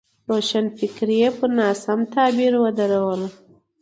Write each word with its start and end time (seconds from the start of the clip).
روښانفکري 0.29 1.15
یې 1.23 1.29
پر 1.37 1.49
ناسم 1.57 1.99
تعبیر 2.13 2.53
ودروله. 2.59 3.27